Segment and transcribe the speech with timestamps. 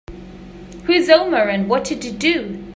[0.85, 2.65] Who is Omar and what did he do?